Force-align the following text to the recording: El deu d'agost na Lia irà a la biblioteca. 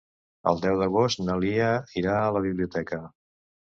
El 0.51 0.61
deu 0.63 0.79
d'agost 0.79 1.23
na 1.27 1.37
Lia 1.45 1.71
irà 2.05 2.19
a 2.25 2.35
la 2.39 2.47
biblioteca. 2.51 3.05